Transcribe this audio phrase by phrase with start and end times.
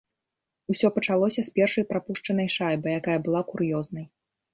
[0.73, 4.05] Усё пачалося з першай прапушчанай шайбы, якая была кур'ёзнай.